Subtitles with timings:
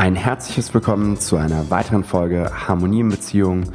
[0.00, 3.70] Ein herzliches Willkommen zu einer weiteren Folge Harmonie in Beziehungen,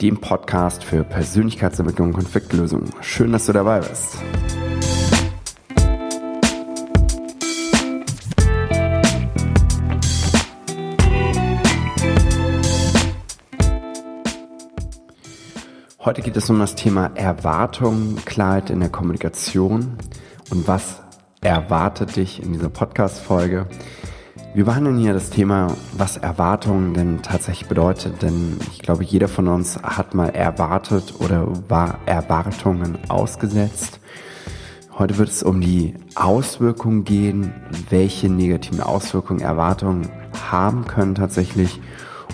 [0.00, 2.84] dem Podcast für Persönlichkeitsentwicklung und Konfliktlösung.
[3.00, 4.16] Schön, dass du dabei bist.
[15.98, 19.98] Heute geht es um das Thema Erwartung, Klarheit in der Kommunikation
[20.50, 21.02] und was
[21.40, 23.66] erwartet dich in dieser Podcast-Folge.
[24.52, 29.46] Wir behandeln hier das Thema, was Erwartung denn tatsächlich bedeutet, denn ich glaube, jeder von
[29.46, 34.00] uns hat mal erwartet oder war Erwartungen ausgesetzt.
[34.98, 37.52] Heute wird es um die Auswirkungen gehen,
[37.90, 40.10] welche negativen Auswirkungen Erwartungen
[40.50, 41.80] haben können tatsächlich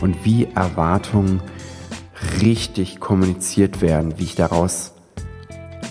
[0.01, 1.43] und wie Erwartungen
[2.41, 4.95] richtig kommuniziert werden, wie ich daraus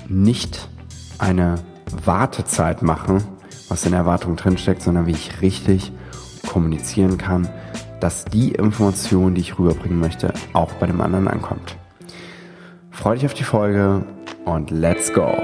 [0.09, 0.69] nicht
[1.19, 1.59] eine
[2.03, 3.19] Wartezeit mache,
[3.69, 5.91] was in Erwartung drinsteckt, sondern wie ich richtig
[6.55, 7.49] kommunizieren kann,
[7.99, 11.75] dass die Information, die ich rüberbringen möchte, auch bei dem anderen ankommt.
[12.91, 14.05] Freue dich auf die Folge
[14.45, 15.35] und let's go!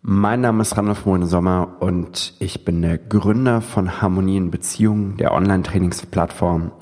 [0.00, 5.18] Mein Name ist Randolph Mohne Sommer und ich bin der Gründer von Harmonie in Beziehungen,
[5.18, 6.72] der Online-Trainingsplattform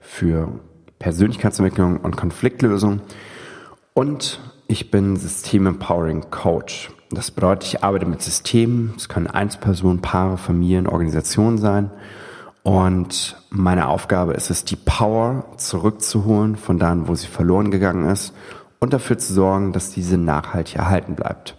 [0.00, 0.60] für
[0.98, 3.00] Persönlichkeitsentwicklung und Konfliktlösung.
[3.94, 6.93] Und ich bin System Empowering Coach.
[7.14, 8.94] Das bedeutet, ich arbeite mit Systemen.
[8.96, 11.90] Es können Einzelpersonen, Paare, Familien, Organisationen sein.
[12.62, 18.34] Und meine Aufgabe ist es, die Power zurückzuholen von da, wo sie verloren gegangen ist
[18.80, 21.56] und dafür zu sorgen, dass diese nachhaltig erhalten bleibt.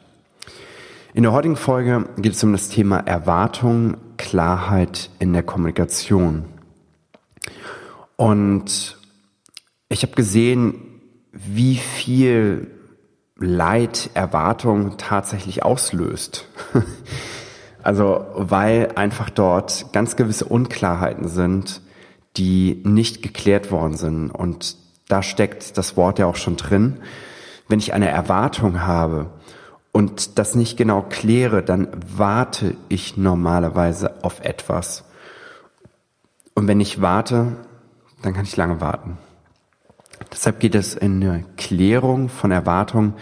[1.14, 6.46] In der heutigen Folge geht es um das Thema Erwartung, Klarheit in der Kommunikation.
[8.18, 8.98] Und
[9.88, 10.76] ich habe gesehen,
[11.32, 12.72] wie viel
[13.38, 16.48] Leid Erwartung tatsächlich auslöst.
[17.84, 21.82] also weil einfach dort ganz gewisse Unklarheiten sind,
[22.38, 24.32] die nicht geklärt worden sind.
[24.32, 24.78] Und
[25.08, 26.98] da steckt das Wort ja auch schon drin.
[27.68, 29.32] Wenn ich eine Erwartung habe,
[29.96, 35.06] und das nicht genau kläre, dann warte ich normalerweise auf etwas.
[36.54, 37.56] Und wenn ich warte,
[38.22, 39.18] dann kann ich lange warten.
[40.36, 43.14] Deshalb geht es in der Klärung von Erwartungen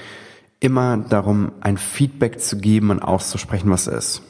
[0.60, 4.24] immer darum, ein Feedback zu geben und auszusprechen, was ist.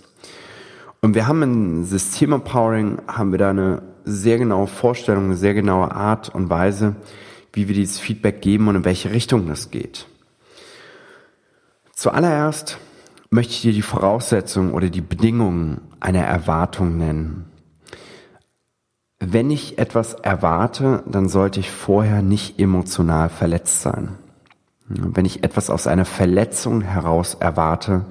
[1.00, 5.54] Und wir haben in System Empowering haben wir da eine sehr genaue Vorstellung, eine sehr
[5.54, 6.98] genaue Art und Weise,
[7.54, 10.08] wie wir dieses Feedback geben und in welche Richtung das geht.
[11.94, 12.80] Zuallererst
[13.30, 17.46] möchte ich dir die Voraussetzungen oder die Bedingungen einer Erwartung nennen.
[19.26, 24.18] Wenn ich etwas erwarte, dann sollte ich vorher nicht emotional verletzt sein.
[24.90, 28.04] Wenn ich etwas aus einer Verletzung heraus erwarte,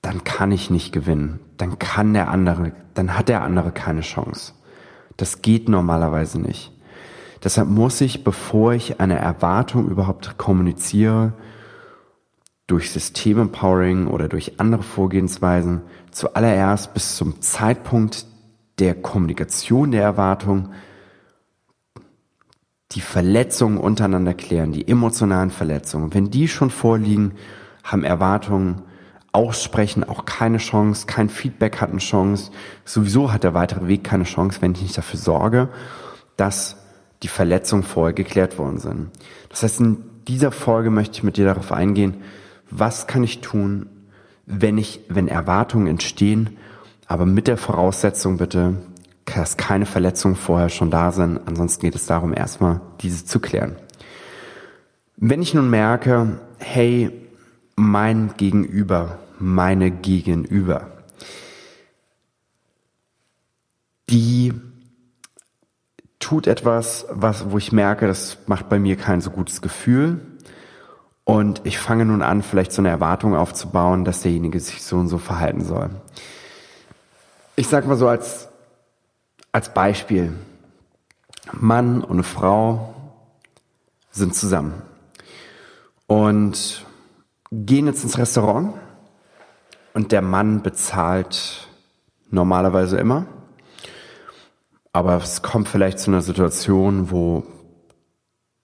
[0.00, 1.40] dann kann ich nicht gewinnen.
[1.58, 4.54] Dann kann der andere, dann hat der andere keine Chance.
[5.18, 6.72] Das geht normalerweise nicht.
[7.44, 11.34] Deshalb muss ich, bevor ich eine Erwartung überhaupt kommuniziere,
[12.66, 15.82] durch Systemempowering oder durch andere Vorgehensweisen
[16.12, 18.31] zuallererst bis zum Zeitpunkt
[18.78, 20.70] der Kommunikation der Erwartung
[22.92, 26.12] die Verletzungen untereinander klären, die emotionalen Verletzungen.
[26.14, 27.32] Wenn die schon vorliegen,
[27.82, 28.82] haben Erwartungen
[29.32, 32.50] aussprechen auch keine Chance, kein Feedback hat eine Chance.
[32.84, 35.68] Sowieso hat der weitere Weg keine Chance, wenn ich nicht dafür sorge,
[36.36, 36.76] dass
[37.22, 39.10] die Verletzungen vorher geklärt worden sind.
[39.48, 42.16] Das heißt, in dieser Folge möchte ich mit dir darauf eingehen,
[42.70, 43.86] was kann ich tun,
[44.44, 46.58] wenn ich, wenn Erwartungen entstehen,
[47.06, 48.76] aber mit der Voraussetzung bitte,
[49.24, 51.40] dass keine Verletzungen vorher schon da sind.
[51.46, 53.76] Ansonsten geht es darum, erstmal diese zu klären.
[55.16, 57.10] Wenn ich nun merke, hey,
[57.76, 60.88] mein Gegenüber, meine Gegenüber,
[64.10, 64.52] die
[66.18, 70.20] tut etwas, was, wo ich merke, das macht bei mir kein so gutes Gefühl,
[71.24, 75.08] und ich fange nun an, vielleicht so eine Erwartung aufzubauen, dass derjenige sich so und
[75.08, 75.90] so verhalten soll.
[77.54, 78.48] Ich sage mal so als,
[79.52, 80.32] als Beispiel.
[81.52, 82.94] Mann und Frau
[84.10, 84.80] sind zusammen
[86.06, 86.86] und
[87.50, 88.74] gehen jetzt ins Restaurant
[89.92, 91.68] und der Mann bezahlt
[92.30, 93.26] normalerweise immer.
[94.94, 97.44] Aber es kommt vielleicht zu einer Situation, wo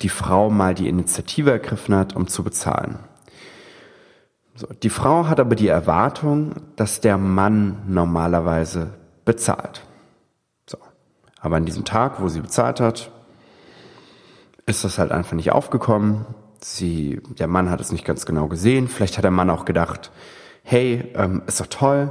[0.01, 2.99] die Frau mal die Initiative ergriffen hat, um zu bezahlen.
[4.59, 8.89] So, die Frau hat aber die Erwartung, dass der Mann normalerweise
[9.25, 9.83] bezahlt.
[10.67, 10.79] So.
[11.41, 13.13] Aber an diesem Tag, wo sie bezahlt hat,
[14.67, 16.27] ist das halt einfach nicht aufgekommen.
[16.61, 18.89] Sie, der Mann hat es nicht ganz genau gesehen.
[18.89, 20.11] Vielleicht hat der Mann auch gedacht,
[20.65, 22.11] hey, ähm, ist doch toll,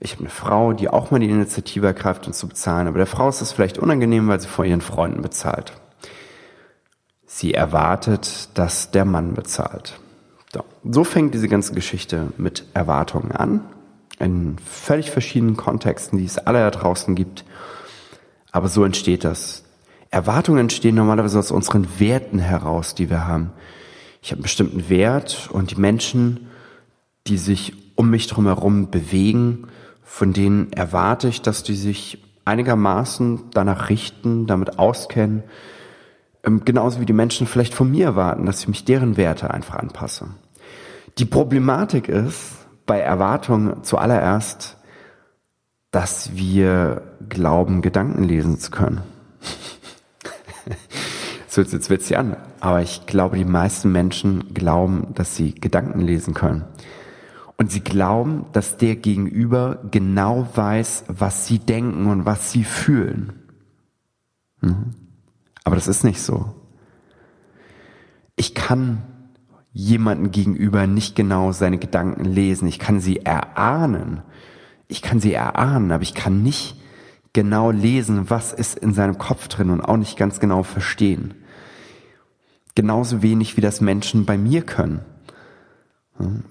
[0.00, 3.06] ich habe eine Frau, die auch mal die Initiative ergreift, uns zu bezahlen, aber der
[3.06, 5.72] Frau ist es vielleicht unangenehm, weil sie vor ihren Freunden bezahlt.
[7.24, 9.98] Sie erwartet, dass der Mann bezahlt.
[10.90, 13.60] So, fängt diese ganze Geschichte mit Erwartungen an,
[14.18, 17.44] in völlig verschiedenen Kontexten, die es alle da draußen gibt.
[18.52, 19.64] Aber so entsteht das.
[20.10, 23.50] Erwartungen entstehen normalerweise aus unseren Werten heraus, die wir haben.
[24.22, 26.48] Ich habe einen bestimmten Wert und die Menschen,
[27.26, 29.66] die sich um mich herum bewegen,
[30.02, 35.42] von denen erwarte ich, dass die sich einigermaßen danach richten, damit auskennen,
[36.44, 39.74] ähm, genauso wie die Menschen vielleicht von mir erwarten, dass ich mich deren Werte einfach
[39.74, 40.28] anpasse.
[41.18, 44.76] Die Problematik ist bei Erwartungen zuallererst,
[45.90, 49.02] dass wir glauben, Gedanken lesen zu können.
[51.48, 56.00] so hört jetzt witzig an, aber ich glaube, die meisten Menschen glauben, dass sie Gedanken
[56.00, 56.64] lesen können.
[57.56, 63.32] Und sie glauben, dass der Gegenüber genau weiß, was sie denken und was sie fühlen.
[64.60, 64.94] Mhm.
[65.64, 66.54] Aber das ist nicht so.
[68.36, 69.02] Ich kann
[69.78, 72.66] jemanden gegenüber nicht genau seine Gedanken lesen.
[72.66, 74.22] Ich kann sie erahnen.
[74.88, 76.74] Ich kann sie erahnen, aber ich kann nicht
[77.32, 81.34] genau lesen, was ist in seinem Kopf drin und auch nicht ganz genau verstehen.
[82.74, 85.02] Genauso wenig wie das Menschen bei mir können.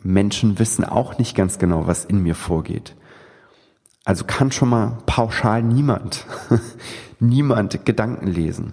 [0.04, 2.96] Menschen wissen auch nicht ganz genau, was in mir vorgeht.
[4.06, 6.26] Also kann schon mal pauschal niemand,
[7.20, 8.72] niemand Gedanken lesen.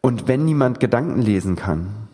[0.00, 2.07] Und wenn niemand Gedanken lesen kann,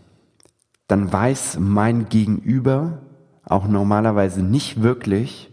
[0.86, 2.98] dann weiß mein Gegenüber
[3.44, 5.50] auch normalerweise nicht wirklich,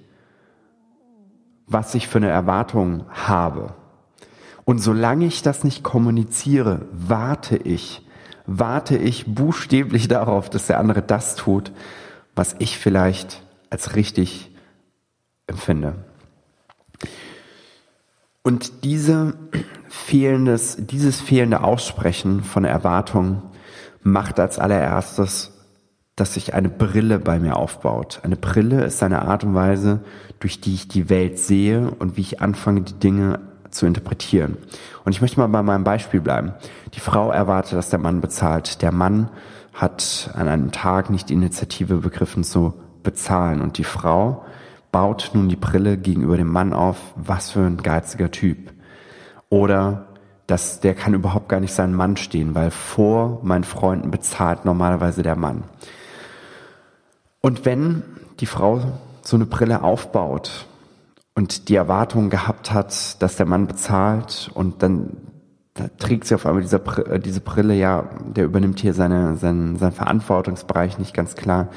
[1.68, 3.74] was ich für eine Erwartung habe.
[4.66, 8.06] Und solange ich das nicht kommuniziere, warte ich,
[8.46, 11.72] warte ich buchstäblich darauf, dass der andere das tut,
[12.36, 14.56] was ich vielleicht als richtig
[15.48, 15.96] empfinde.
[18.44, 19.34] Und diese
[20.12, 23.42] dieses fehlende Aussprechen von Erwartungen
[24.04, 25.52] macht als allererstes,
[26.16, 28.20] dass sich eine Brille bei mir aufbaut.
[28.24, 30.02] Eine Brille ist eine Art und Weise,
[30.40, 33.40] durch die ich die Welt sehe und wie ich anfange, die Dinge
[33.70, 34.58] zu interpretieren.
[35.06, 36.54] Und ich möchte mal bei meinem Beispiel bleiben.
[36.94, 38.82] Die Frau erwartet, dass der Mann bezahlt.
[38.82, 39.30] Der Mann
[39.74, 43.62] hat an einem Tag nicht die Initiative begriffen zu bezahlen.
[43.62, 44.46] Und die Frau
[44.92, 48.74] baut nun die Brille gegenüber dem Mann auf, was für ein geiziger Typ.
[49.50, 50.08] Oder
[50.48, 55.24] dass der kann überhaupt gar nicht seinen Mann stehen, weil vor meinen Freunden bezahlt normalerweise
[55.24, 55.64] der Mann.
[57.42, 58.04] Und wenn
[58.40, 58.82] die Frau
[59.22, 60.68] so eine Brille aufbaut
[61.36, 65.18] und die Erwartung gehabt hat, dass der Mann bezahlt und dann
[65.74, 69.78] da trägt sie auf einmal diese, äh, diese Brille, ja, der übernimmt hier seine, seinen,
[69.78, 71.70] seinen Verantwortungsbereich nicht ganz klar,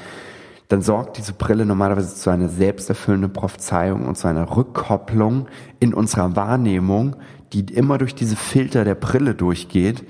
[0.67, 5.47] dann sorgt diese Brille normalerweise zu einer selbsterfüllenden Prophezeiung und zu einer Rückkopplung
[5.79, 7.15] in unserer Wahrnehmung,
[7.53, 10.03] die immer durch diese Filter der Brille durchgeht.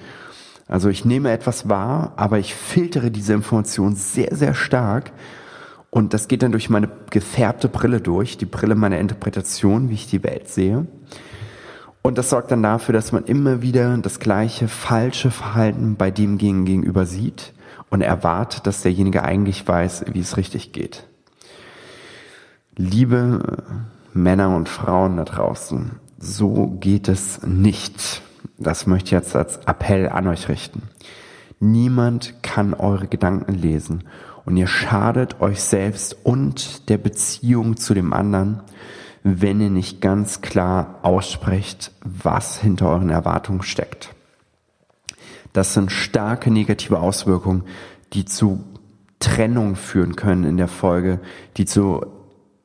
[0.68, 5.12] Also ich nehme etwas wahr, aber ich filtere diese Information sehr, sehr stark
[5.96, 10.10] und das geht dann durch meine gefärbte Brille durch, die Brille meiner Interpretation, wie ich
[10.10, 10.86] die Welt sehe.
[12.02, 16.38] Und das sorgt dann dafür, dass man immer wieder das gleiche falsche Verhalten bei dem
[16.38, 17.54] gegenüber sieht
[17.90, 21.08] und erwartet, dass derjenige eigentlich weiß, wie es richtig geht.
[22.76, 23.64] Liebe
[24.12, 28.22] Männer und Frauen da draußen, so geht es nicht.
[28.57, 30.84] Das möchte ich jetzt als Appell an euch richten.
[31.60, 34.04] Niemand kann eure Gedanken lesen
[34.45, 38.62] und ihr schadet euch selbst und der Beziehung zu dem anderen,
[39.24, 44.14] wenn ihr nicht ganz klar aussprecht, was hinter euren Erwartungen steckt.
[45.54, 47.64] Das sind starke negative Auswirkungen,
[48.14, 48.64] die zu
[49.19, 51.19] Trennung führen können in der Folge,
[51.57, 52.06] die zu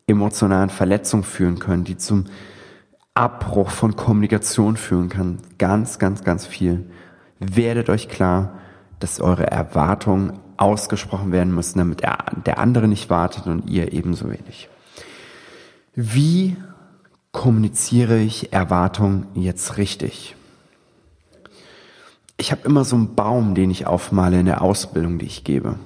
[0.06, 2.26] emotionalen Verletzungen führen können, die zum
[3.14, 5.38] Abbruch von Kommunikation führen kann.
[5.58, 6.90] Ganz, ganz, ganz viel.
[7.38, 8.58] Werdet euch klar,
[8.98, 14.68] dass eure Erwartungen ausgesprochen werden müssen, damit der andere nicht wartet und ihr ebenso wenig.
[15.94, 16.56] Wie
[17.32, 20.36] kommuniziere ich Erwartungen jetzt richtig?
[22.36, 25.76] Ich habe immer so einen Baum, den ich aufmale in der Ausbildung, die ich gebe.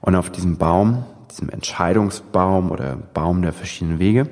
[0.00, 4.28] Und auf diesem Baum, diesem Entscheidungsbaum oder Baum der verschiedenen Wege,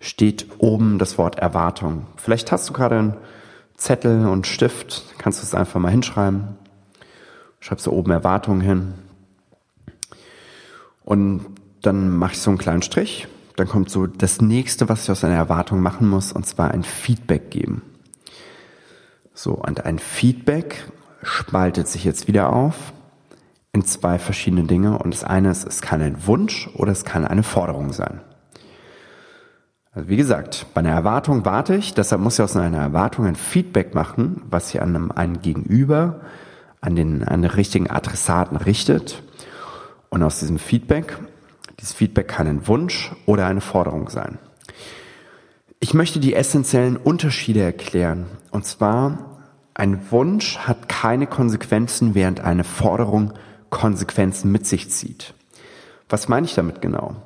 [0.00, 2.06] steht oben das Wort Erwartung.
[2.16, 3.16] Vielleicht hast du gerade einen
[3.76, 6.56] Zettel und Stift, kannst du es einfach mal hinschreiben.
[7.60, 8.94] Schreibst du oben Erwartungen hin.
[11.04, 11.46] Und
[11.82, 13.28] dann mache ich so einen kleinen Strich.
[13.56, 16.84] Dann kommt so das nächste, was ich aus einer Erwartung machen muss, und zwar ein
[16.84, 17.82] Feedback geben.
[19.34, 20.90] So, und ein Feedback
[21.22, 22.92] spaltet sich jetzt wieder auf
[23.72, 27.26] in zwei verschiedene Dinge und das eine ist, es kann ein Wunsch oder es kann
[27.26, 28.20] eine Forderung sein.
[29.92, 33.36] Also wie gesagt, bei einer Erwartung warte ich, deshalb muss ich aus einer Erwartung ein
[33.36, 36.20] Feedback machen, was sich an einem, einen Gegenüber,
[36.80, 39.22] an den, an den richtigen Adressaten richtet.
[40.10, 41.18] Und aus diesem Feedback,
[41.80, 44.38] dieses Feedback kann ein Wunsch oder eine Forderung sein.
[45.80, 48.26] Ich möchte die essentiellen Unterschiede erklären.
[48.50, 49.38] Und zwar,
[49.74, 53.32] ein Wunsch hat keine Konsequenzen, während eine Forderung
[53.70, 55.34] Konsequenzen mit sich zieht.
[56.08, 57.16] Was meine ich damit genau?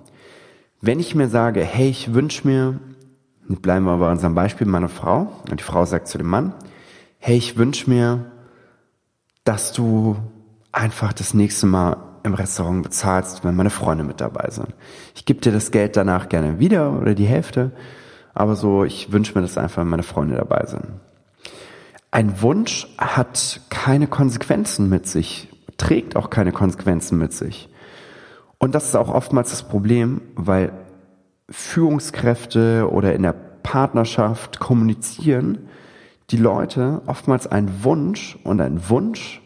[0.84, 2.80] Wenn ich mir sage, hey, ich wünsche mir,
[3.46, 6.54] bleiben wir bei unserem Beispiel, meine Frau, und die Frau sagt zu dem Mann,
[7.18, 8.26] hey, ich wünsche mir,
[9.44, 10.16] dass du
[10.72, 14.74] einfach das nächste Mal im Restaurant bezahlst, wenn meine Freunde mit dabei sind.
[15.14, 17.70] Ich gebe dir das Geld danach gerne wieder oder die Hälfte,
[18.34, 20.86] aber so, ich wünsche mir das einfach, wenn meine Freunde dabei sind.
[22.10, 25.48] Ein Wunsch hat keine Konsequenzen mit sich
[25.82, 27.68] trägt auch keine Konsequenzen mit sich.
[28.62, 30.70] Und das ist auch oftmals das Problem, weil
[31.50, 35.66] Führungskräfte oder in der Partnerschaft kommunizieren
[36.30, 39.42] die Leute oftmals einen Wunsch und ein Wunsch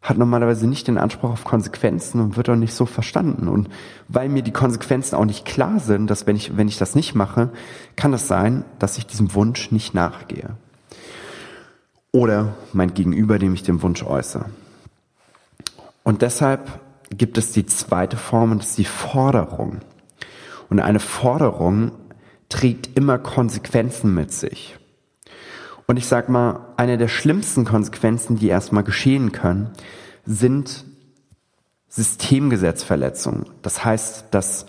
[0.00, 3.48] hat normalerweise nicht den Anspruch auf Konsequenzen und wird auch nicht so verstanden.
[3.48, 3.68] Und
[4.08, 7.14] weil mir die Konsequenzen auch nicht klar sind, dass wenn ich, wenn ich das nicht
[7.14, 7.50] mache,
[7.96, 10.56] kann es sein, dass ich diesem Wunsch nicht nachgehe.
[12.12, 14.46] Oder mein Gegenüber, dem ich den Wunsch äußere.
[16.02, 16.80] Und deshalb
[17.16, 19.80] gibt es die zweite Form und das ist die Forderung.
[20.68, 21.92] Und eine Forderung
[22.48, 24.76] trägt immer Konsequenzen mit sich.
[25.86, 29.70] Und ich sag mal, eine der schlimmsten Konsequenzen, die erstmal geschehen können,
[30.24, 30.84] sind
[31.88, 33.46] Systemgesetzverletzungen.
[33.62, 34.66] Das heißt, dass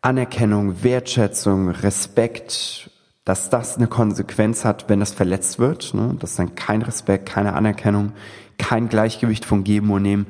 [0.00, 2.90] Anerkennung, Wertschätzung, Respekt,
[3.24, 5.92] dass das eine Konsequenz hat, wenn das verletzt wird.
[5.94, 6.16] Ne?
[6.18, 8.12] Das ist dann kein Respekt, keine Anerkennung,
[8.58, 10.26] kein Gleichgewicht von Geben und Nehmen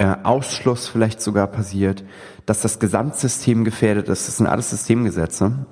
[0.00, 2.04] äh, Ausschluss vielleicht sogar passiert,
[2.46, 4.26] dass das Gesamtsystem gefährdet ist.
[4.26, 5.66] Das sind alles Systemgesetze.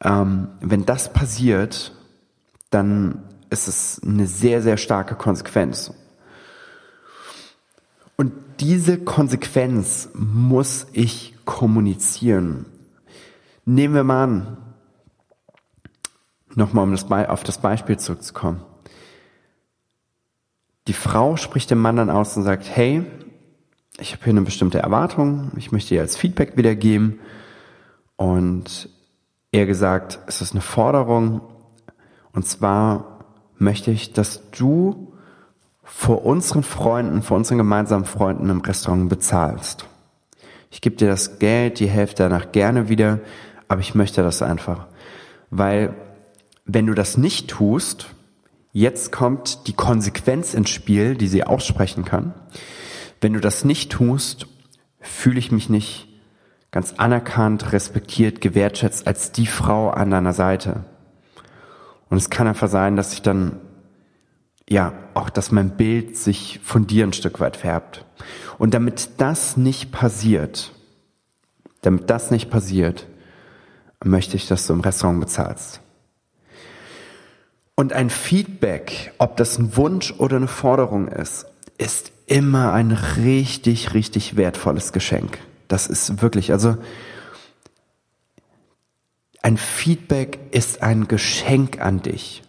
[0.00, 1.92] Ähm, wenn das passiert,
[2.70, 5.92] dann ist es eine sehr, sehr starke Konsequenz.
[8.14, 12.66] Und diese Konsequenz muss ich kommunizieren.
[13.64, 14.56] Nehmen wir mal an,
[16.54, 18.60] nochmal um das auf das Beispiel zurückzukommen.
[20.86, 23.04] Die Frau spricht dem Mann dann aus und sagt, hey,
[23.98, 27.18] ich habe hier eine bestimmte Erwartung, ich möchte dir als Feedback wiedergeben.
[28.16, 28.88] Und
[29.52, 31.40] er gesagt, es ist eine Forderung.
[32.32, 33.24] Und zwar
[33.58, 35.12] möchte ich, dass du
[35.82, 39.86] vor unseren Freunden, vor unseren gemeinsamen Freunden im Restaurant bezahlst.
[40.70, 43.20] Ich gebe dir das Geld, die Hälfte danach gerne wieder,
[43.68, 44.86] aber ich möchte das einfach.
[45.50, 45.94] Weil
[46.64, 48.08] wenn du das nicht tust,
[48.76, 52.34] Jetzt kommt die Konsequenz ins Spiel, die sie aussprechen kann.
[53.22, 54.48] Wenn du das nicht tust,
[55.00, 56.08] fühle ich mich nicht
[56.72, 60.84] ganz anerkannt, respektiert, gewertschätzt als die Frau an deiner Seite.
[62.10, 63.62] Und es kann einfach sein, dass ich dann,
[64.68, 68.04] ja, auch, dass mein Bild sich von dir ein Stück weit färbt.
[68.58, 70.70] Und damit das nicht passiert,
[71.80, 73.06] damit das nicht passiert,
[74.04, 75.80] möchte ich, dass du im Restaurant bezahlst.
[77.78, 81.44] Und ein Feedback, ob das ein Wunsch oder eine Forderung ist,
[81.76, 85.38] ist immer ein richtig, richtig wertvolles Geschenk.
[85.68, 86.78] Das ist wirklich, also
[89.42, 92.42] ein Feedback ist ein Geschenk an dich.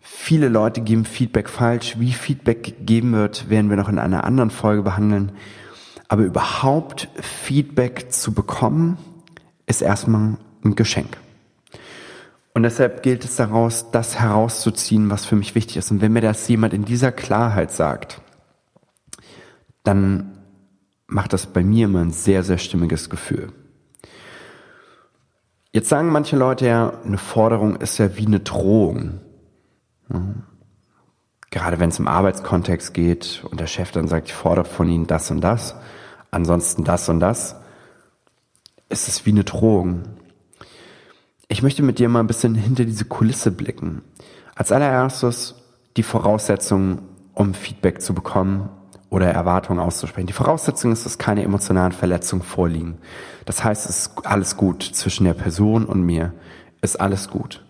[0.00, 1.96] Viele Leute geben Feedback falsch.
[1.98, 5.32] Wie Feedback gegeben wird, werden wir noch in einer anderen Folge behandeln.
[6.06, 8.98] Aber überhaupt Feedback zu bekommen,
[9.66, 11.18] ist erstmal ein Geschenk.
[12.58, 15.92] Und deshalb gilt es daraus, das herauszuziehen, was für mich wichtig ist.
[15.92, 18.20] Und wenn mir das jemand in dieser Klarheit sagt,
[19.84, 20.40] dann
[21.06, 23.52] macht das bei mir immer ein sehr, sehr stimmiges Gefühl.
[25.70, 29.20] Jetzt sagen manche Leute ja, eine Forderung ist ja wie eine Drohung.
[31.52, 35.06] Gerade wenn es im Arbeitskontext geht und der Chef dann sagt, ich fordere von Ihnen
[35.06, 35.76] das und das,
[36.32, 37.54] ansonsten das und das,
[38.88, 40.17] ist es wie eine Drohung.
[41.50, 44.02] Ich möchte mit dir mal ein bisschen hinter diese Kulisse blicken.
[44.54, 45.54] Als allererstes
[45.96, 46.98] die Voraussetzung,
[47.32, 48.68] um Feedback zu bekommen
[49.08, 50.26] oder Erwartungen auszusprechen.
[50.26, 52.98] Die Voraussetzung ist, dass keine emotionalen Verletzungen vorliegen.
[53.46, 56.34] Das heißt, es ist alles gut zwischen der Person und mir.
[56.82, 57.64] Ist alles gut.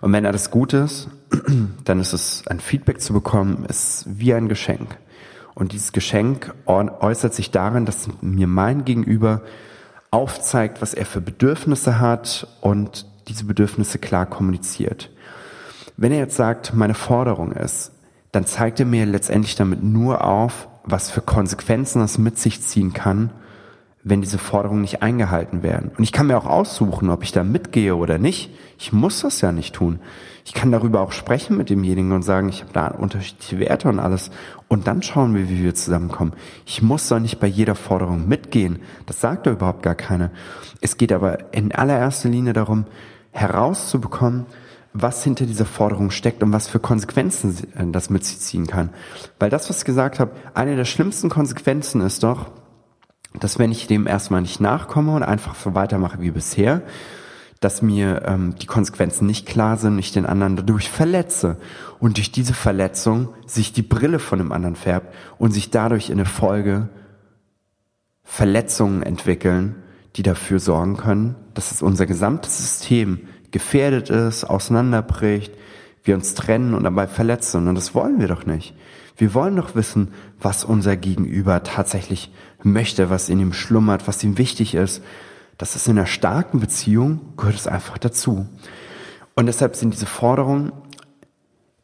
[0.00, 1.08] Und wenn alles gut ist,
[1.84, 4.98] dann ist es ein Feedback zu bekommen, ist wie ein Geschenk.
[5.54, 9.42] Und dieses Geschenk äußert sich darin, dass mir mein Gegenüber
[10.12, 15.10] aufzeigt, was er für Bedürfnisse hat und diese Bedürfnisse klar kommuniziert.
[15.96, 17.92] Wenn er jetzt sagt, meine Forderung ist,
[18.32, 22.92] dann zeigt er mir letztendlich damit nur auf, was für Konsequenzen das mit sich ziehen
[22.92, 23.30] kann,
[24.04, 25.90] wenn diese Forderungen nicht eingehalten werden.
[25.96, 28.50] Und ich kann mir auch aussuchen, ob ich da mitgehe oder nicht.
[28.78, 29.98] Ich muss das ja nicht tun.
[30.44, 33.98] Ich kann darüber auch sprechen mit demjenigen und sagen, ich habe da unterschiedliche Werte und
[33.98, 34.30] alles.
[34.68, 36.34] Und dann schauen wir, wie wir zusammenkommen.
[36.66, 38.78] Ich muss doch nicht bei jeder Forderung mitgehen.
[39.06, 40.30] Das sagt da überhaupt gar keiner.
[40.80, 42.84] Es geht aber in allererster Linie darum,
[43.36, 44.46] herauszubekommen,
[44.92, 47.54] was hinter dieser Forderung steckt und was für Konsequenzen
[47.92, 48.90] das mit sich ziehen kann.
[49.38, 52.50] Weil das, was ich gesagt habe, eine der schlimmsten Konsequenzen ist doch,
[53.38, 56.82] dass wenn ich dem erstmal nicht nachkomme und einfach so weitermache wie bisher,
[57.60, 61.58] dass mir ähm, die Konsequenzen nicht klar sind, ich den anderen dadurch verletze
[61.98, 66.16] und durch diese Verletzung sich die Brille von dem anderen färbt und sich dadurch in
[66.16, 66.88] der Folge
[68.22, 69.76] Verletzungen entwickeln,
[70.16, 75.52] die dafür sorgen können, dass es unser gesamtes System gefährdet ist, auseinanderbricht,
[76.04, 77.66] wir uns trennen und dabei verletzen.
[77.66, 78.74] Und das wollen wir doch nicht.
[79.16, 82.30] Wir wollen doch wissen, was unser Gegenüber tatsächlich
[82.62, 85.02] möchte, was in ihm schlummert, was ihm wichtig ist.
[85.56, 88.46] Das ist in einer starken Beziehung, gehört es einfach dazu.
[89.34, 90.72] Und deshalb sind diese Forderungen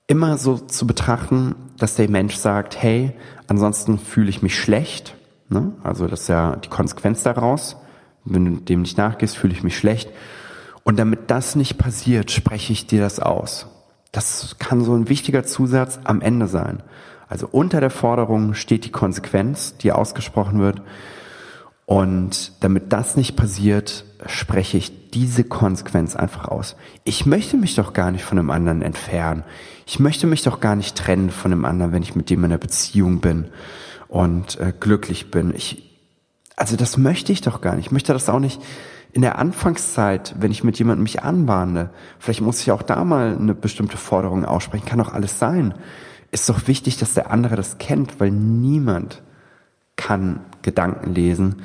[0.07, 3.13] immer so zu betrachten, dass der Mensch sagt, hey,
[3.47, 5.17] ansonsten fühle ich mich schlecht.
[5.49, 5.73] Ne?
[5.83, 7.77] Also das ist ja die Konsequenz daraus.
[8.25, 10.11] Wenn du dem nicht nachgehst, fühle ich mich schlecht.
[10.85, 13.67] Und damit das nicht passiert, spreche ich dir das aus.
[14.11, 16.83] Das kann so ein wichtiger Zusatz am Ende sein.
[17.29, 20.83] Also unter der Forderung steht die Konsequenz, die ausgesprochen wird.
[21.87, 26.77] Und damit das nicht passiert, spreche ich diese Konsequenz einfach aus.
[27.05, 29.45] Ich möchte mich doch gar nicht von dem anderen entfernen.
[29.87, 32.45] Ich möchte mich doch gar nicht trennen von dem anderen, wenn ich mit dem in
[32.47, 33.49] einer Beziehung bin
[34.09, 35.55] und äh, glücklich bin.
[35.57, 35.92] Ich,
[36.63, 37.87] also das möchte ich doch gar nicht.
[37.87, 38.63] Ich möchte das auch nicht
[39.13, 41.91] in der Anfangszeit, wenn ich mit jemandem mich anbahne,
[42.21, 45.75] vielleicht muss ich auch da mal eine bestimmte Forderung aussprechen, kann doch alles sein.
[46.31, 49.23] Ist doch wichtig, dass der andere das kennt, weil niemand
[49.97, 51.63] kann Gedanken lesen.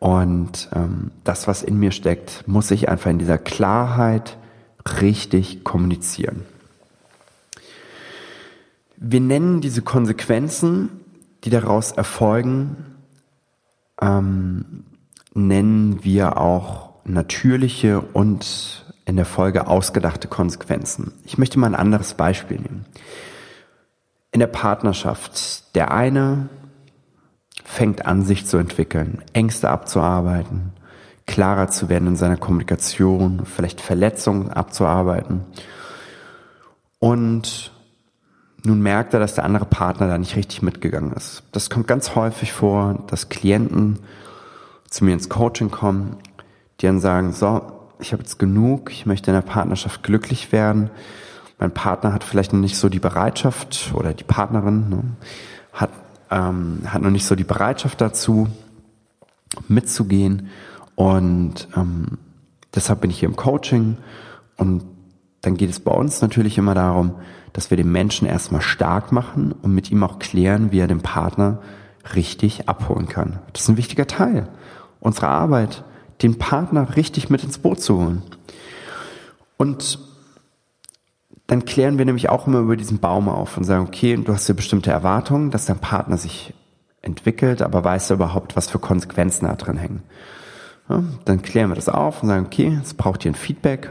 [0.00, 4.36] Und ähm, das, was in mir steckt, muss ich einfach in dieser Klarheit
[5.00, 6.42] richtig kommunizieren.
[8.98, 10.90] Wir nennen diese Konsequenzen,
[11.44, 12.95] die daraus erfolgen,
[14.00, 14.84] ähm,
[15.34, 21.12] nennen wir auch natürliche und in der Folge ausgedachte Konsequenzen.
[21.24, 22.84] Ich möchte mal ein anderes Beispiel nehmen.
[24.32, 26.48] In der Partnerschaft, der eine
[27.64, 30.72] fängt an, sich zu entwickeln, Ängste abzuarbeiten,
[31.26, 35.44] klarer zu werden in seiner Kommunikation, vielleicht Verletzungen abzuarbeiten.
[36.98, 37.72] Und
[38.66, 41.44] nun merkt er, dass der andere Partner da nicht richtig mitgegangen ist.
[41.52, 44.00] Das kommt ganz häufig vor, dass Klienten
[44.90, 46.16] zu mir ins Coaching kommen,
[46.80, 47.62] die dann sagen, so,
[48.00, 50.90] ich habe jetzt genug, ich möchte in der Partnerschaft glücklich werden.
[51.58, 55.02] Mein Partner hat vielleicht noch nicht so die Bereitschaft oder die Partnerin ne,
[55.72, 55.90] hat,
[56.30, 58.48] ähm, hat noch nicht so die Bereitschaft dazu,
[59.68, 60.48] mitzugehen.
[60.96, 62.18] Und ähm,
[62.74, 63.96] deshalb bin ich hier im Coaching.
[64.56, 64.82] Und
[65.42, 67.14] dann geht es bei uns natürlich immer darum,
[67.56, 71.00] dass wir den Menschen erstmal stark machen und mit ihm auch klären, wie er den
[71.00, 71.62] Partner
[72.14, 73.38] richtig abholen kann.
[73.54, 74.46] Das ist ein wichtiger Teil
[75.00, 75.82] unserer Arbeit,
[76.20, 78.22] den Partner richtig mit ins Boot zu holen.
[79.56, 79.98] Und
[81.46, 84.48] dann klären wir nämlich auch immer über diesen Baum auf und sagen, okay, du hast
[84.48, 86.52] ja bestimmte Erwartungen, dass dein Partner sich
[87.00, 90.02] entwickelt, aber weißt du überhaupt, was für Konsequenzen da drin hängen?
[90.90, 93.90] Ja, dann klären wir das auf und sagen, okay, es braucht hier ein Feedback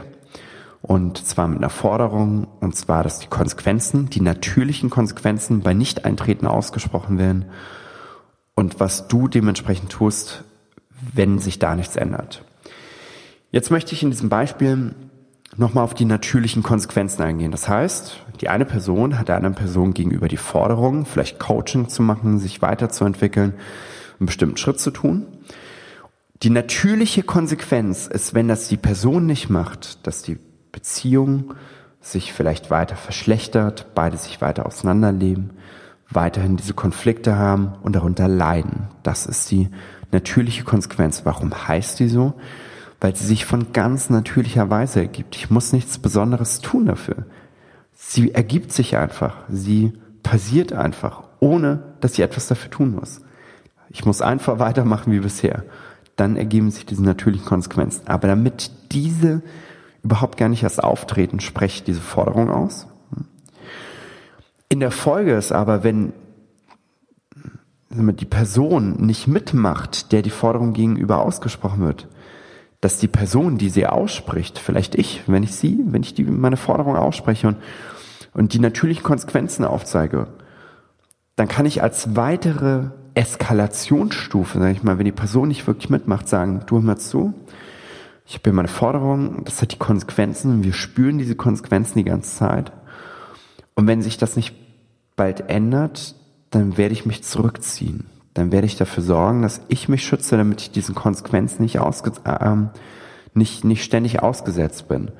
[0.86, 6.46] und zwar mit einer Forderung und zwar, dass die Konsequenzen, die natürlichen Konsequenzen bei Nicht-Eintreten
[6.46, 7.46] ausgesprochen werden
[8.54, 10.44] und was du dementsprechend tust,
[11.12, 12.44] wenn sich da nichts ändert.
[13.50, 14.94] Jetzt möchte ich in diesem Beispiel
[15.56, 17.50] nochmal auf die natürlichen Konsequenzen eingehen.
[17.50, 22.02] Das heißt, die eine Person hat der anderen Person gegenüber die Forderung, vielleicht Coaching zu
[22.02, 23.54] machen, sich weiterzuentwickeln,
[24.18, 25.26] einen bestimmten Schritt zu tun.
[26.42, 30.38] Die natürliche Konsequenz ist, wenn das die Person nicht macht, dass die
[30.86, 31.54] Beziehung
[32.00, 35.50] sich vielleicht weiter verschlechtert, beide sich weiter auseinanderleben,
[36.08, 38.86] weiterhin diese Konflikte haben und darunter leiden.
[39.02, 39.68] Das ist die
[40.12, 41.22] natürliche Konsequenz.
[41.24, 42.34] Warum heißt die so?
[43.00, 45.34] Weil sie sich von ganz natürlicher Weise ergibt.
[45.34, 47.26] Ich muss nichts Besonderes tun dafür.
[47.92, 49.38] Sie ergibt sich einfach.
[49.48, 53.22] Sie passiert einfach, ohne dass ich etwas dafür tun muss.
[53.88, 55.64] Ich muss einfach weitermachen wie bisher.
[56.14, 58.06] Dann ergeben sich diese natürlichen Konsequenzen.
[58.06, 59.42] Aber damit diese
[60.06, 62.86] überhaupt gar nicht erst auftreten, spreche diese Forderung aus.
[64.68, 66.12] In der Folge ist aber, wenn
[67.90, 72.08] die Person nicht mitmacht, der die Forderung gegenüber ausgesprochen wird,
[72.80, 76.56] dass die Person, die sie ausspricht, vielleicht ich, wenn ich sie, wenn ich die, meine
[76.56, 77.56] Forderung ausspreche und,
[78.32, 80.28] und die natürlichen Konsequenzen aufzeige,
[81.34, 86.28] dann kann ich als weitere Eskalationsstufe, sag ich mal, wenn die Person nicht wirklich mitmacht,
[86.28, 87.34] sagen, du hör mal zu,
[88.26, 92.36] ich habe hier meine Forderung, das hat die Konsequenzen, wir spüren diese Konsequenzen die ganze
[92.36, 92.72] Zeit.
[93.74, 94.54] Und wenn sich das nicht
[95.14, 96.14] bald ändert,
[96.50, 98.06] dann werde ich mich zurückziehen.
[98.34, 102.12] Dann werde ich dafür sorgen, dass ich mich schütze, damit ich diesen Konsequenzen nicht, ausge
[102.24, 102.56] äh,
[103.32, 105.12] nicht, nicht ständig ausgesetzt bin.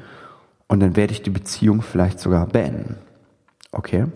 [0.68, 2.96] Und dann werde ich die Beziehung vielleicht sogar beenden.
[3.72, 4.06] Okay?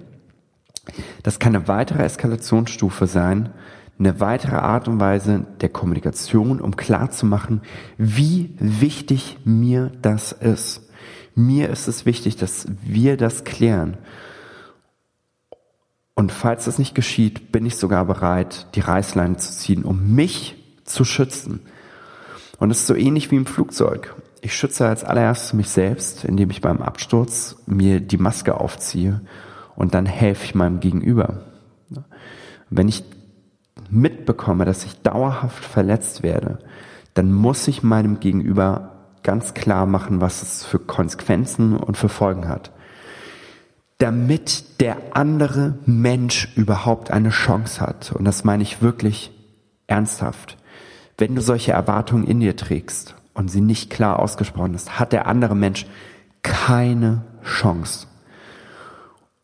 [1.22, 3.50] Das kann eine weitere Eskalationsstufe sein,
[4.01, 7.61] eine weitere Art und Weise der Kommunikation, um klarzumachen,
[7.99, 10.89] wie wichtig mir das ist.
[11.35, 13.99] Mir ist es wichtig, dass wir das klären.
[16.15, 20.57] Und falls das nicht geschieht, bin ich sogar bereit, die Reißleine zu ziehen, um mich
[20.85, 21.61] zu schützen.
[22.59, 24.15] Und es ist so ähnlich wie im Flugzeug.
[24.41, 29.21] Ich schütze als allererstes mich selbst, indem ich beim Absturz mir die Maske aufziehe
[29.77, 31.45] und dann helfe ich meinem Gegenüber.
[32.71, 33.05] Wenn ich
[33.90, 36.59] mitbekomme, dass ich dauerhaft verletzt werde,
[37.14, 42.48] dann muss ich meinem Gegenüber ganz klar machen, was es für Konsequenzen und für Folgen
[42.48, 42.70] hat.
[43.98, 48.12] Damit der andere Mensch überhaupt eine Chance hat.
[48.12, 49.31] Und das meine ich wirklich
[49.87, 50.57] ernsthaft.
[51.18, 55.26] Wenn du solche Erwartungen in dir trägst und sie nicht klar ausgesprochen hast, hat der
[55.26, 55.87] andere Mensch
[56.42, 58.07] keine Chance.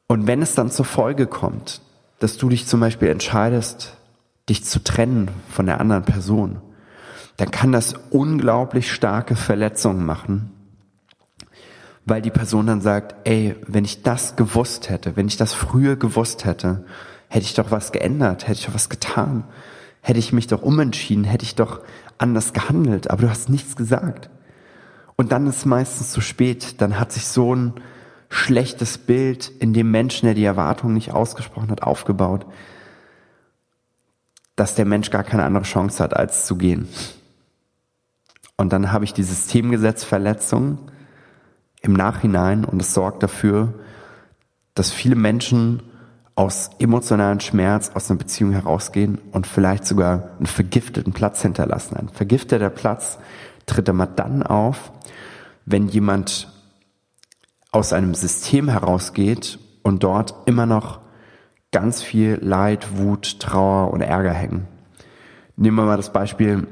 [0.06, 1.82] Und wenn es dann zur Folge kommt,
[2.18, 3.96] dass du dich zum Beispiel entscheidest,
[4.48, 6.60] dich zu trennen von der anderen Person,
[7.36, 10.52] dann kann das unglaublich starke Verletzungen machen,
[12.04, 15.96] weil die Person dann sagt, ey, wenn ich das gewusst hätte, wenn ich das früher
[15.96, 16.84] gewusst hätte,
[17.28, 19.44] hätte ich doch was geändert, hätte ich doch was getan,
[20.00, 21.80] hätte ich mich doch umentschieden, hätte ich doch
[22.18, 24.30] anders gehandelt, aber du hast nichts gesagt.
[25.16, 27.74] Und dann ist meistens zu spät, dann hat sich so ein
[28.28, 32.46] schlechtes Bild in dem Menschen, der die Erwartung nicht ausgesprochen hat, aufgebaut,
[34.56, 36.88] dass der Mensch gar keine andere Chance hat, als zu gehen.
[38.56, 40.78] Und dann habe ich die Systemgesetzverletzung
[41.82, 43.74] im Nachhinein und es sorgt dafür,
[44.74, 45.82] dass viele Menschen
[46.34, 51.96] aus emotionalen Schmerz aus einer Beziehung herausgehen und vielleicht sogar einen vergifteten Platz hinterlassen.
[51.96, 53.18] Ein vergifteter Platz
[53.64, 54.92] tritt immer dann auf,
[55.64, 56.48] wenn jemand
[57.72, 61.00] aus einem System herausgeht und dort immer noch
[61.72, 64.66] ganz viel Leid, Wut, Trauer und Ärger hängen.
[65.56, 66.66] Nehmen wir mal das Beispiel,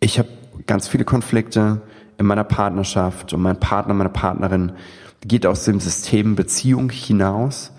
[0.00, 0.28] ich habe
[0.66, 1.82] ganz viele Konflikte
[2.18, 4.72] in meiner Partnerschaft und mein Partner, meine Partnerin
[5.20, 7.72] geht aus dem System Beziehung hinaus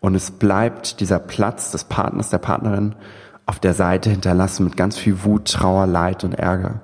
[0.00, 2.94] und es bleibt dieser Platz des Partners, der Partnerin
[3.46, 6.80] auf der Seite hinterlassen mit ganz viel Wut, Trauer, Leid und Ärger.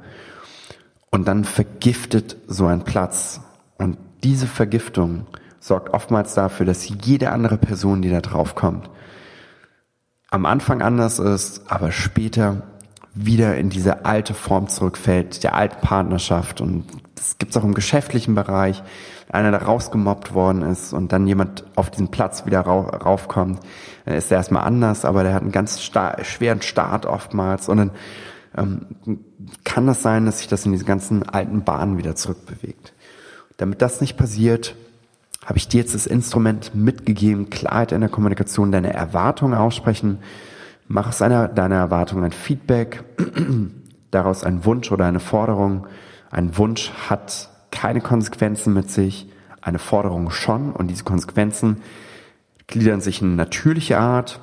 [1.11, 3.41] Und dann vergiftet so ein Platz.
[3.79, 5.27] Und diese Vergiftung
[5.61, 8.91] sorgt oftmals dafür, dass jede andere Person, die da drauf kommt,
[10.37, 12.63] am Anfang anders ist, aber später
[13.15, 16.61] wieder in diese alte Form zurückfällt, der alten Partnerschaft.
[16.61, 18.83] Und das gibt es auch im geschäftlichen Bereich.
[19.31, 23.61] Einer, der rausgemobbt worden ist und dann jemand auf diesen Platz wieder raufkommt,
[24.05, 27.69] dann ist er erstmal anders, aber der hat einen ganz schweren Start oftmals.
[27.69, 27.91] Und dann
[28.57, 28.81] ähm,
[29.65, 32.93] kann das sein, dass sich das in diese ganzen alten Bahnen wieder zurückbewegt.
[33.57, 34.77] Damit das nicht passiert,
[35.47, 40.19] habe ich dir jetzt das Instrument mitgegeben, Klarheit in der Kommunikation, deine Erwartungen aussprechen.
[40.89, 43.05] Mach aus einer deiner Erwartungen ein Feedback,
[44.11, 45.87] daraus ein Wunsch oder eine Forderung.
[46.33, 49.31] Ein Wunsch hat keine Konsequenzen mit sich,
[49.63, 51.81] eine Forderung schon und diese Konsequenzen
[52.67, 54.41] gliedern sich in natürliche Art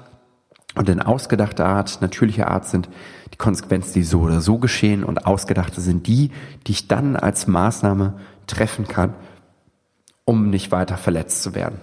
[0.76, 2.02] und in ausgedachte Art.
[2.02, 2.88] Natürliche Art sind
[3.34, 6.32] die Konsequenzen, die so oder so geschehen und ausgedachte sind die,
[6.66, 8.14] die ich dann als Maßnahme
[8.48, 9.14] treffen kann,
[10.26, 11.80] um nicht weiter verletzt zu werden.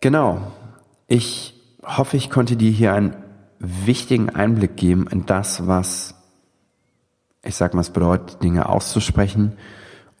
[0.00, 0.52] Genau.
[1.08, 3.16] Ich hoffe, ich konnte dir hier einen
[3.58, 6.16] wichtigen Einblick geben in das, was
[7.46, 9.52] ich sag mal, es bedeutet, Dinge auszusprechen.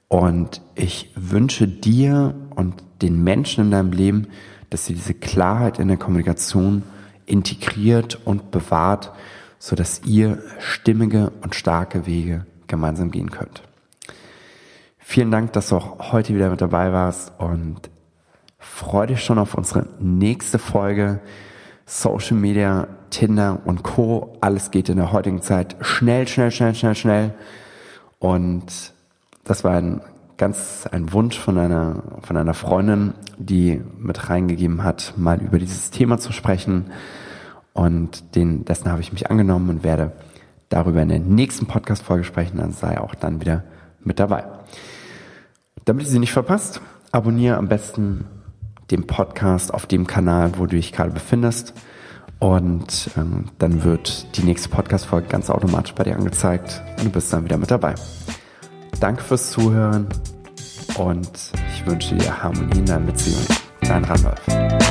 [0.08, 4.28] Und ich wünsche dir und den Menschen in deinem Leben,
[4.70, 6.84] dass sie diese Klarheit in der Kommunikation
[7.26, 9.12] integriert und bewahrt,
[9.58, 13.62] so dass ihr stimmige und starke Wege gemeinsam gehen könnt.
[15.08, 17.76] Vielen Dank, dass du auch heute wieder mit dabei warst und
[18.58, 21.20] freue dich schon auf unsere nächste Folge.
[21.86, 24.36] Social Media, Tinder und Co.
[24.40, 27.34] Alles geht in der heutigen Zeit schnell, schnell, schnell, schnell, schnell.
[28.18, 28.92] Und
[29.44, 30.00] das war ein
[30.38, 35.92] ganz ein Wunsch von einer von einer Freundin, die mit reingegeben hat, mal über dieses
[35.92, 36.90] Thema zu sprechen.
[37.74, 40.10] Und den dessen habe ich mich angenommen und werde
[40.68, 42.58] darüber in der nächsten Podcast-Folge sprechen.
[42.58, 43.62] Dann sei auch dann wieder
[44.00, 44.44] mit dabei.
[45.86, 46.80] Damit ihr sie nicht verpasst,
[47.12, 48.24] abonniere am besten
[48.90, 51.74] dem Podcast auf dem Kanal, wo du dich gerade befindest.
[52.40, 57.32] Und ähm, dann wird die nächste Podcast-Folge ganz automatisch bei dir angezeigt und du bist
[57.32, 57.94] dann wieder mit dabei.
[58.98, 60.08] Danke fürs Zuhören
[60.98, 61.30] und
[61.72, 63.46] ich wünsche dir Harmonie in deiner Beziehung.
[63.80, 64.85] Dein Randolph.